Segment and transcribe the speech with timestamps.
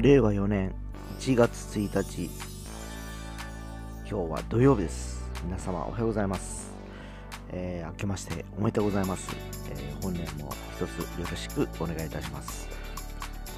[0.00, 0.72] 令和4年
[1.18, 2.30] 1月1日
[4.08, 5.22] 今日は土曜日です。
[5.44, 6.72] 皆様おはようございます、
[7.50, 9.30] えー明けましておめでとうございます、
[9.70, 12.66] えー本年も一つよろしくお願いいたします。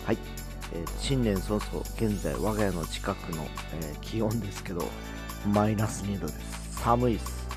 [0.04, 0.18] はい、
[0.74, 3.46] えー新年早々現在我が家の近くの、
[3.80, 4.82] えー気温ですけど
[5.46, 6.82] マイナス2度です。
[6.82, 7.48] 寒いです。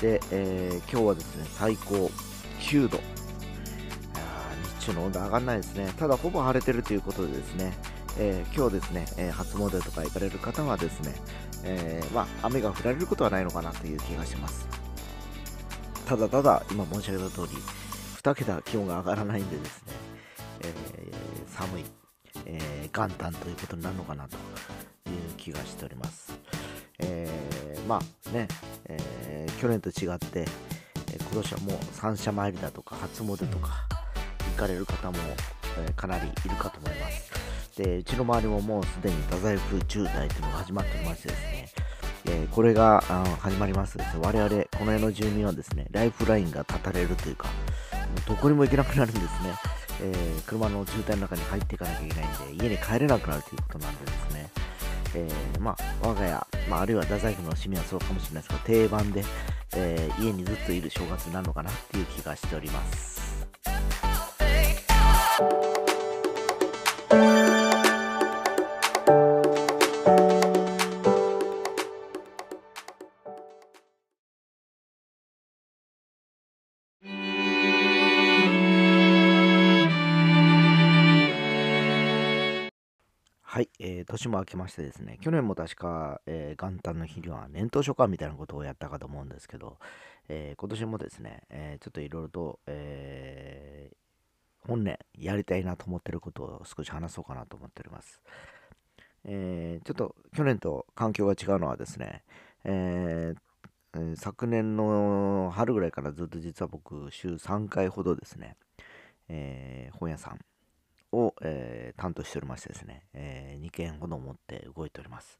[0.00, 2.08] で、えー今日はですね最高
[2.60, 3.00] 9度。
[4.90, 5.92] あー日中の温度上がらないですね。
[5.98, 7.72] ただ、ほぼ晴れてるということでですね、
[8.18, 11.14] えー今日ですね、えー初詣とか行かれる方はですね、
[11.64, 14.66] えーまあ、雨が降られることはないのかなという気がします。
[16.06, 17.48] ただただ、今申し上げた通り、
[18.22, 19.92] 2桁気温が上がらないんでですね、
[20.62, 21.84] えー寒い、
[22.46, 24.38] えー元旦ということになるのかなとい
[25.12, 26.32] う気がしております。
[26.98, 28.48] えーまあね、
[28.86, 30.46] えー去年と違って、
[31.12, 33.86] え今年はもう三社参りだとか初詣とか
[34.50, 35.18] 行かれる方も、
[35.78, 37.30] えかなりいるかと思います。
[37.76, 41.68] でうちの周りももうすでに太宰府渋滞というのが始まっておりましてですね、
[42.26, 43.96] えこれがあの始まります。
[43.96, 47.48] と我々この辺の住民はですねライフラインが断たれるというか
[48.26, 49.28] どこにも行けなくなるんですね、
[50.02, 54.50] えー車の渋滞の中に入っていかなきゃいけないんで家に帰れなくなるということなんでですね。
[55.14, 59.24] えーまあ、我が家、まあ、あるいは太宰府の市民はそうかもしれないですが定番で、
[59.74, 63.19] えー家にずっといる正月になるのかなっていう気がしております。
[83.60, 89.76] はい、えー年も明けましてですね去年も確か、えー元旦の日には年頭書館みたいなことをやったかと思うんですけど、
[90.30, 98.22] えー今年もですね、えーちょっといろいろと、えー本年やりたいなと思ってることを少し話そうかなと思っております。
[99.26, 102.22] えーちょっと去年と環境が違うのはですね、
[102.64, 108.56] えー昨年の春ぐらいからずっと実は僕週3回ほどですね、
[109.28, 110.38] えー本屋さん
[111.12, 115.38] を、えー担当しておりましてですね、え2件ほど持って動いております。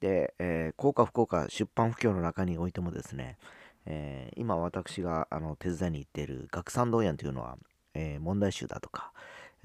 [0.00, 3.38] で、えー、効果不効果出版不況の中においてもですね、
[3.86, 7.56] えー今私があの手伝いに行っている学産道園というのは、
[7.94, 9.12] えー問題集だとか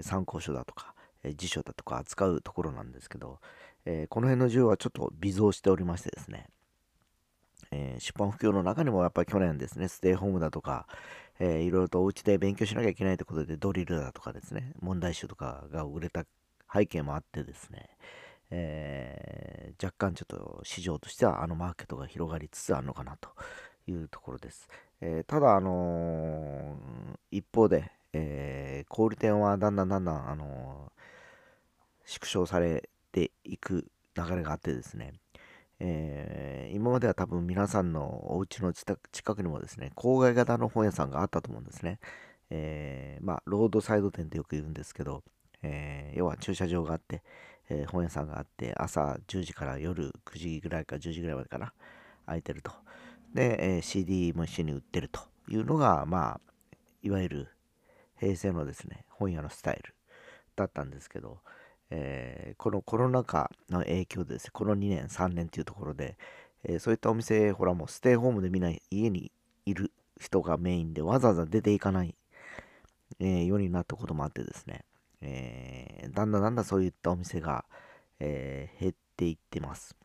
[0.02, 3.40] 参考書だとか、えー辞書だとか扱うところなんですけど、
[3.86, 6.48] えーこの辺の需要はちょっと微増しておりましてですね、
[7.72, 10.88] えー出版不況の中にもやっぱり去年ですね、ステイホームだとか、
[11.40, 16.26] えーいろいろとお家で勉強しなきゃいけないということでドリルだとかですね、問題集とかが売れた
[16.74, 17.90] 背景もあってですね、
[18.52, 23.30] えー若干ちょっと市場としてはあのマーケットが広がりつつあるのかなと
[23.88, 24.68] いうところです。
[25.02, 30.92] えーただ、あのー一方で、え小売店はだんだんだんだん、あの
[32.06, 33.86] 縮小されていく
[34.16, 35.14] 流れがあってですね、
[35.80, 38.96] えー今までは多分皆さんのお家の近
[39.36, 42.00] くにもですね、郊外型の本屋さんがあったと思うんですね。
[42.52, 45.24] えーまあ、ロードサイド店ってよく言うんですけど、
[45.64, 47.24] えー要は駐車場があって、
[47.70, 51.74] え本屋さんがあって、朝10時から夜9時ぐらいか10時ぐらいまでかな、
[52.26, 52.72] 空いてると。
[53.34, 56.42] で、え CD も一緒に売ってるというのが、まあ、
[57.02, 57.48] いわゆる
[58.20, 59.96] 平成のですね、本屋のスタイル
[60.56, 61.40] だったんですけど、
[61.92, 66.18] えーこのコロナ禍の影響でですね、この2年、3年というところで、
[66.64, 69.32] えーそういったお店、ほらもうステイホームでみんな家に
[69.66, 72.16] いる人がメインでわざわざ出ていかない、
[73.20, 74.86] えーようになったこともあってですね、
[75.22, 77.66] えーだんだんだんだんそういったお店が、
[78.20, 79.96] えー減っていってます。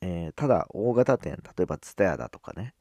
[0.00, 2.74] えーただ、大型店、例えばツタヤだとかね、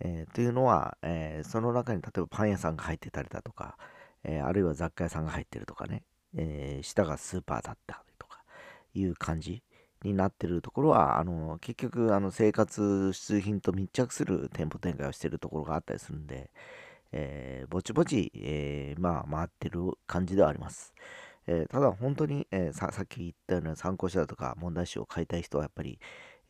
[0.00, 3.78] えーというのは、えーその中に例えばパン屋さんが入ってたりだとか、
[4.24, 6.02] えーあるいは雑貨屋さんが入ってるとかね、
[6.36, 8.38] えー下がスーパーだったとか
[8.94, 9.62] いう感じ
[10.02, 16.50] になってるところは、あの結局あの生活必需品と密着する店舗展開をしてるところがあったりするんで、
[17.12, 20.94] えーぼちぼち、えーまあ回ってる感じではあります。
[21.46, 25.98] えーただ本当に、えーささっき言ったような参考書だとか問題集を買いたい人はやっぱり、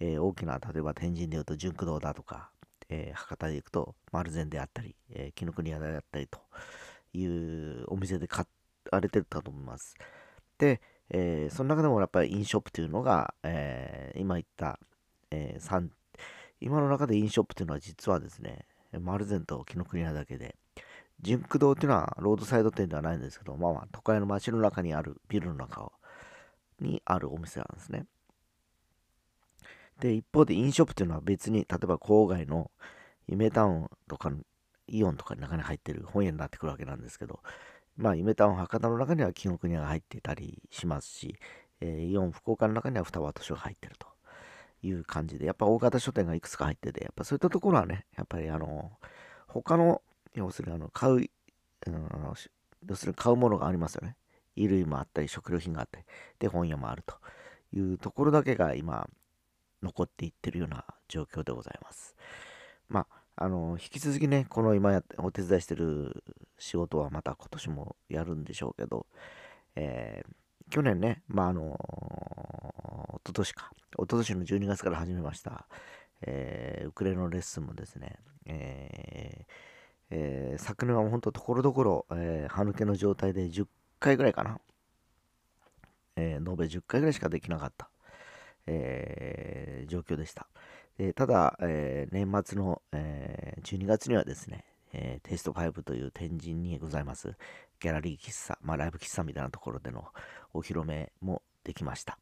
[0.01, 2.51] えー大きな例えば天神でいうと純駆堂だとか、
[2.89, 6.41] えー博多で行くと丸善であったり、えー紀ノ国屋であったりと
[7.15, 8.53] いうお店で買って
[8.93, 9.95] われてるかと思います。
[10.59, 14.79] で、えーその中でもやっぱりインショップというのが、えー今言った、
[15.31, 15.91] えー
[16.61, 18.67] 今の中でインショップというのは実はですね、
[19.01, 20.57] 丸善と紀ノ国屋だけで、
[21.23, 25.93] 純駆堂っていうのはロードサイド店ではないんですけど、まあまあ都会の街の中にあるビルの中を
[26.81, 28.07] にあるお店なんですね。
[30.01, 32.71] で、一方でインショップっていうのは別に、例えば郊外の
[33.27, 34.33] 夢タウンとか
[34.87, 37.41] イオンとかの中に入ってる本屋になってくるわけなんですけど、
[38.01, 41.37] まあ、夢タウン博多の中には紀ノ国屋が入っていたりしますし、
[41.83, 44.07] えー、イオン福岡の中には双葉図書が入ってると
[44.83, 48.91] いう感じで、やっぱ大型書店がいくつか入ってて、やっぱそういったところはね、やっぱりあの、
[49.47, 50.01] 他の、
[50.35, 51.29] 要するにあの、買う、うん、
[52.89, 54.17] 要するに買うものがありますよね。
[54.55, 56.07] 衣類もあったり、食料品があったり、
[56.39, 57.17] で、本屋もあると
[57.75, 59.11] いうところだけが今、
[59.83, 62.17] 残っていってるような状況でございます。
[62.89, 63.07] ま
[63.37, 66.23] あ、あの、引き続きね、この今やお手伝いしてる
[66.61, 69.07] 仕事はまた今年もやるんでしょうけど、
[69.75, 71.63] えー、去年ね、まあ、あの、
[73.15, 75.67] おととしか、おととしの12月から始めました、
[76.23, 79.47] えー、ウクレレのレッスンもですね、え
[80.11, 83.67] えー、昨年は本当ところどころ、えー、歯抜けの状態で10
[83.99, 84.61] 回ぐらいかな、
[86.17, 87.89] えー、延べ10回ぐらいしかできなかった、
[88.67, 90.47] えー、状況でした。
[90.99, 97.35] でただ、えー、年末の、えー、12月にはですね、えー、テイスト5という天神にございます、
[97.81, 100.09] ギャラリー喫茶、まあ、ライブ喫茶みたいなところでの
[100.53, 102.19] お披露目もできました。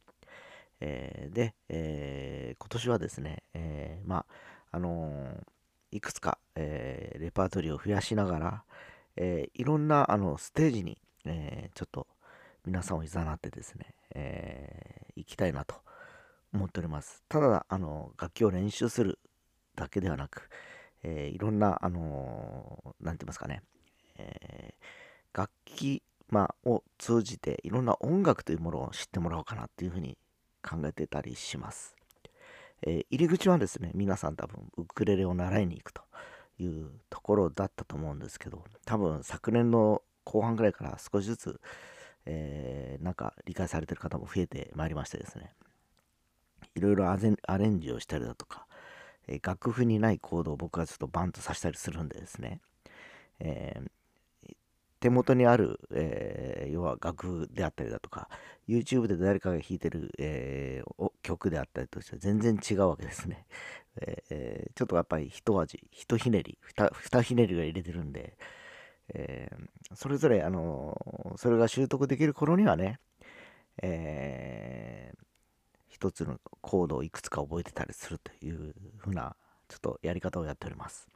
[0.80, 5.44] えー、で、えー、今年はですね、え、まあ、あの
[5.90, 8.64] いくつか、えレパートリーを増やしながら、
[9.16, 12.06] えいろんなあのステージに、えちょっと
[12.66, 15.76] 皆さんをいざなってですね、え行きたいなと
[16.52, 17.22] 思っております。
[17.28, 19.18] ただ、あの楽器を練習する
[19.74, 20.50] だけではなく、
[21.02, 23.62] えいろんな、あのー、て言いますかね、
[24.16, 24.74] え
[25.32, 30.18] 楽器、まあ、を通じていろんな音楽というものを知ってもらおうかなっていうふうに
[30.62, 31.94] 考えてたりします。
[32.82, 36.02] えー、入り口はですね、皆さん多分ウクレレを習いに行くと
[36.58, 41.60] いうところだったと思うんですけど、多分昨年の後半ぐらいから少しずつ、
[42.26, 45.54] えー、なんか理解されてる方も増えてまいりましてですね、
[46.74, 48.66] いろいろアレンジをしたりだとか、
[49.28, 52.60] え、楽譜にないコードを僕はちょっとバンとさせたりするんでですね、
[53.40, 54.54] えー、
[55.00, 58.28] 手元にある、えー、要は楽譜であったりだとか、
[58.66, 63.46] YouTube で誰かが弾いてる、えー、曲であったりとしては全然違うわけですね。
[64.00, 66.58] え、ちょっとやっぱり一味、一ひねり、
[66.92, 68.36] 二ひねりが入れてるんで、
[69.14, 69.50] え
[69.94, 73.00] それぞれ、あのそれが習得できる頃にはね、
[73.82, 75.12] え
[75.98, 79.34] 一つのコードをいくつか覚えてたりするというふうな、
[79.68, 81.08] ちょっとやり方をやっております。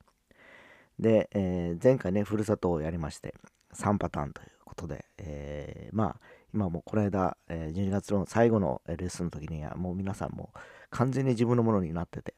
[0.98, 3.36] で、え前回ね、ふるさとをやりまして、
[3.74, 6.20] 3パターンということで、えー、まあ、
[6.52, 10.52] 今もこの間、えー、12月の最後のレッスンの時には、もう皆さんも
[10.90, 12.34] 完全に自分のものになってて、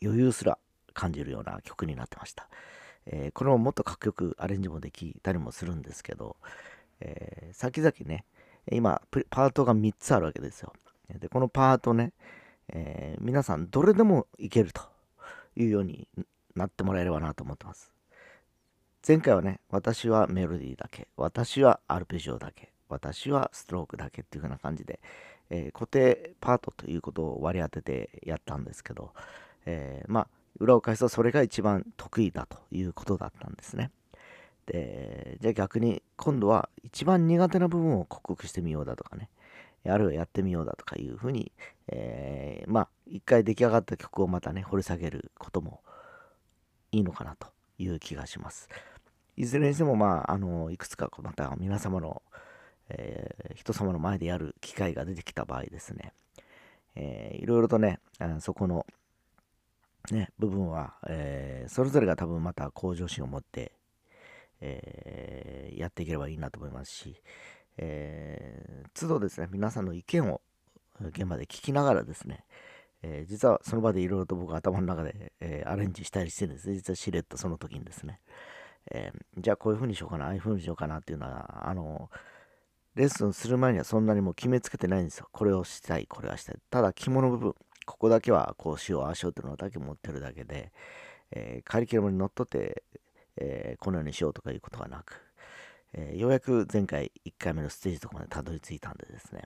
[0.00, 0.58] 余裕すら
[0.94, 2.48] 感じるような曲になってました。
[3.06, 6.36] えー、これももっとかっこよくアレンジもできたりもするんですけど、
[7.00, 8.24] えー、先々ね、
[8.70, 10.72] 今、パートが3つあるわけですよ。
[11.18, 12.12] で、このパートね、
[12.68, 14.82] えー、皆さんどれでもいけると
[15.56, 16.08] いうように
[16.54, 17.92] なってもらえればなと思ってます。
[19.06, 25.00] 前回はね、私はメロディーだけ、私はアルペジオだけ、私はストロークだけっていう風な感じで、
[25.50, 29.12] えー、固定パートということを割り当ててやったんですけど、
[29.66, 30.28] えー、まあ、
[30.58, 33.90] 裏を返すとそれが一番得意だということだったんですね。
[34.66, 39.28] で、じゃあ逆に今度は一番苦手な部分を克服してみようだとかね、
[39.90, 41.52] あるいはやってみようだとかいうふうに、
[41.88, 45.80] えー、まあ、一回出来上がった曲をまたね、掘り下げることも
[46.92, 47.48] いいのかなと
[47.78, 48.68] いう気がします。
[49.36, 52.22] いずれにしても、まあ、あの、いくつかまた皆様の、
[52.88, 56.12] えー、人様の前でやる機会が出てきた場合ですね、
[56.94, 57.98] えー、いろいろとね、
[58.40, 58.86] そこの、
[60.10, 63.72] ね、部分は、えー、それぞれが多分また向上心を持って、
[64.60, 67.22] えー、やっていければいいなと思いますし、
[67.78, 70.40] えー、都度ですね、皆さんの意見を
[71.00, 72.44] 現場で聞きながらですね、
[73.02, 76.74] えー、実はその場でいろいろと僕頭の中で、えー、アレンジしたりしてるんですね。
[76.74, 78.20] 実はしれっとその時にですね。
[78.90, 82.10] えー、じゃあこういう風にしようかな、ああいう風にしようかなっていうのは、あの、
[82.94, 85.28] レッスンする前にはそんなにもう決めつけてないんですよ。
[85.32, 86.56] これをしたい、これはしたい。
[86.70, 87.54] ただ、肝の部分、
[87.86, 90.72] ここだけはこうしよう、ああしようっていうのだけ持ってるだけで、
[91.30, 92.82] えー、カリキュラムにのっとって、
[93.36, 95.20] え、このようにしようとかいうことはなく、
[95.94, 99.42] えー、ようやく前回1回目のステージとかまでたどり着いたんでですね、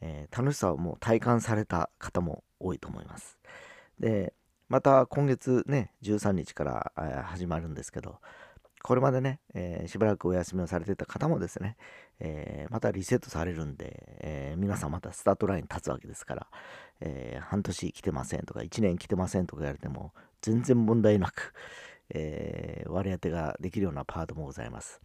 [0.00, 3.38] えー、楽しさをもう体感された方も多いと思います。
[3.98, 4.34] で、
[4.68, 8.18] また今月ね、13日から始まるんですけど、
[8.82, 11.76] これまでね、えー、しばらくお休みをされてた方もですね、
[12.18, 16.46] えー、またリセットされるんで、えー、皆さんまたスタートラインに立つわけですから、
[17.00, 21.52] え半年来てませんとか、1年来てませんとか言われても、全然問題なく、
[22.10, 25.00] え割り当てができるようなパートもございます。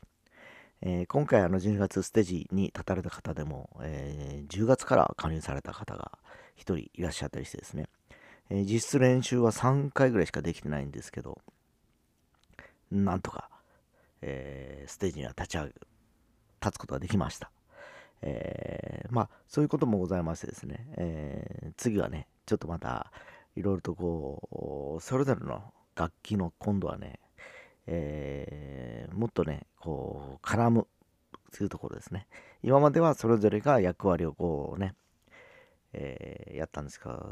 [0.82, 6.12] え今回あの12月ステージに立たれた方でも、え10月から加入された方が
[6.58, 7.88] 1人いらっしゃったりしてですね、
[8.50, 11.41] え実質練習は3回ぐらいしかできてないんですけど、
[12.91, 13.50] なんとか
[14.25, 15.74] え、ステージには立ち上げ
[16.62, 17.51] 立つことができました。
[18.22, 23.12] え、まあそういうこともございましてですね、え、次はねちょっとまた
[23.55, 25.62] いろいろとこうそれぞれの
[25.96, 27.20] 楽器の今度はね、
[27.88, 30.88] えー、もっとねこう絡む
[31.56, 32.27] というところですね。
[32.63, 34.96] 今まではそれぞれが役割をこうね、
[35.94, 37.24] えー、やったんですが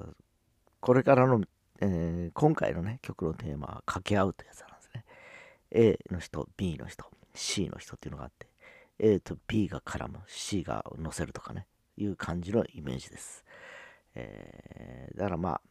[0.80, 1.42] これからの、
[1.82, 5.06] えー、今回のね曲のテーマは掛け合うというやつなんですね。
[5.72, 8.48] A の人 B の人 C の人っていうのがあって
[9.00, 11.68] A と B が絡む C が乗せるとかね
[11.98, 13.44] いう感じのイメージです、
[14.16, 15.62] えー、だからまあ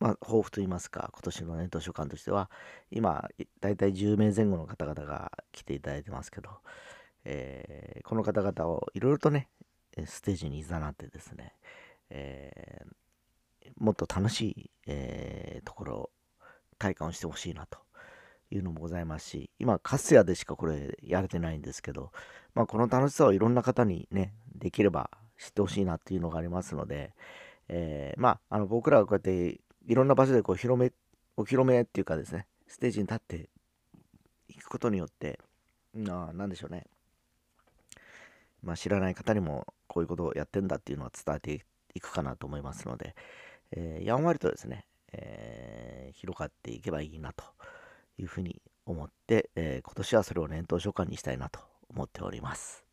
[0.00, 2.50] まあ、抱負といいますか、今年の年図書館としては、
[2.90, 3.28] 今、
[3.60, 6.50] だいたい10名前後の方々が来ていただいてますけど、
[7.24, 9.48] えー、この方々をいろいろとね、
[10.06, 11.54] ステージにいざなってですね、
[12.08, 16.10] えー、もっと楽しい、えー、ところを
[16.78, 17.78] 体感をしてほしいなと
[18.50, 22.10] いうのもございますし、今、カスヤでしかこれやれてないんですけど、
[22.54, 27.12] まあ、この楽しさをいろんな方にね、できれば知ってほしいなっていうのがありますので、
[27.68, 30.92] えー、まあ、あの僕らはこうやっていろんな場所でこう広め、
[31.36, 33.48] お披露目っていうかですね、ステージに立って
[34.48, 35.40] いくことによって、
[35.94, 36.86] ななんでしょうね。
[38.62, 43.14] まあ、知らない方にもこういうことをやってんだっていうのは伝えていくかなと思いますので、
[43.72, 47.44] えー、やんわりとですね、えー、広がっていけばいいなと
[48.18, 52.89] いうふうに思って、えー、今年はそれを念頭書簡にしたいなと思っております。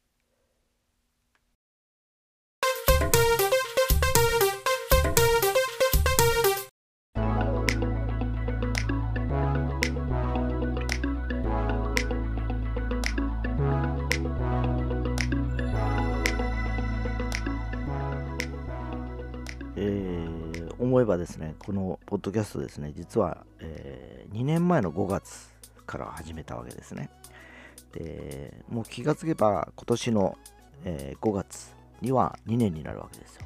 [20.88, 25.50] 思えばですね、このポッドキャストですね、実は、えー、2年前の5月
[25.86, 27.10] から始めたわけですね。
[27.92, 30.38] で、もう気がつけば今年の、
[30.86, 33.46] えー、5月には2年になるわけですよ。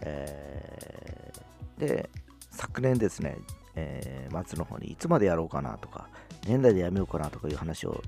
[0.00, 2.10] えー、で、
[2.50, 3.36] 昨年ですね、
[3.76, 6.08] えー、末の方にいつまでやろうかなとか、
[6.46, 8.02] 年代でやめようかなとかいう話を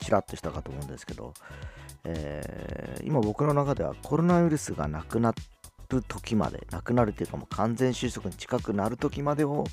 [0.00, 1.34] ちらっとしたかと思うんですけど、
[2.04, 5.34] えー、今僕の中ではコロナウイルスがなくなっ
[5.88, 9.64] る時まで、なくなるというかもう完全収束に近くなる時までを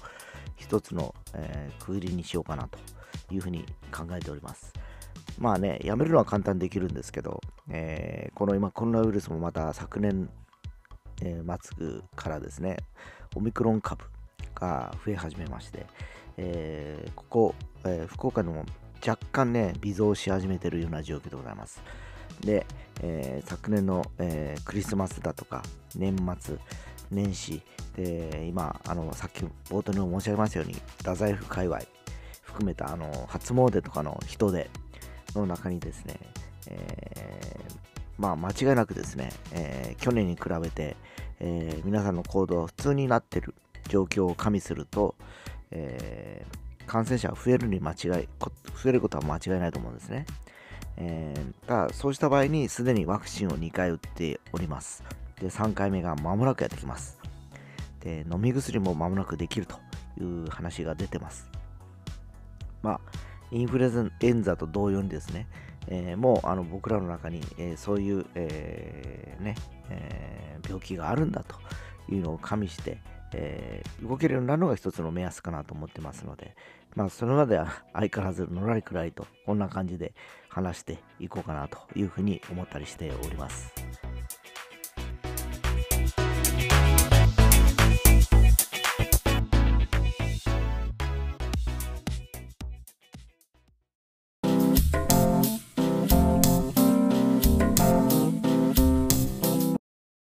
[0.55, 2.77] 一つの、えー、区切りにしようかなと
[3.33, 4.73] いうふうに考えております。
[5.39, 10.29] まあね、やめるのは簡単にできるんですけど、えー、この今コロナウイルスもまた昨年、
[11.21, 12.77] えー、末からですね、
[13.35, 14.05] オミクロン株
[14.53, 15.85] が増え始めまして、
[16.37, 18.65] えー、ここ、え福岡でも
[19.05, 21.81] 若干ね、微増し始めてるような状況でございます。
[22.41, 22.65] で、
[23.01, 25.63] えー、昨年の、えー、クリスマスだとか
[25.95, 26.57] 年末
[27.09, 27.61] 年始
[27.95, 31.79] で今あのさっき冒頭にも申し上げましたように太宰府界隈
[32.41, 34.69] 含めたあの初詣とかの人出
[35.35, 36.19] の中にですね、
[36.67, 37.73] えー、
[38.17, 40.97] まあ間違いなくですね、え去年に比べて、
[41.39, 43.55] え皆さんの行動は普通になってる
[43.87, 45.15] 状況を加味すると、
[45.71, 46.45] え
[46.91, 47.97] 感染者が増えるに間違い
[48.75, 50.25] 増えることは間違いないと思うんですね。
[50.97, 55.01] えー、がそうした場合にすでにワクチンを2回打っております。
[55.39, 57.17] で、3回目が間もなくやってきます。
[58.01, 59.77] で、飲み薬も間もなくできると
[60.19, 61.49] いう話が出てます。
[62.81, 62.99] まあ、
[63.51, 65.47] インフルエンザと同様にですね、
[65.87, 69.55] えー、もうあの僕らの中に、えー、そういう、えー、ね
[69.89, 71.55] え病気があるんだと
[72.13, 72.99] いうのを加味して、
[73.33, 76.55] え動けるようになるのが一つの目安かなと思ってますので、
[76.95, 80.13] まあ、それまでは 相変わらずのらりくらいと、こんな感じで
[80.49, 83.80] 話していこうかなというふうに思ったりしております。